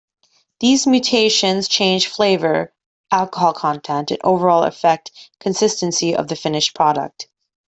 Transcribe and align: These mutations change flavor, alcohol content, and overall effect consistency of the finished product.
These 0.61 0.87
mutations 0.87 1.67
change 1.67 2.07
flavor, 2.07 2.73
alcohol 3.11 3.53
content, 3.53 4.09
and 4.09 4.19
overall 4.23 4.63
effect 4.63 5.11
consistency 5.39 6.15
of 6.15 6.27
the 6.27 6.35
finished 6.35 6.73
product. 6.73 7.29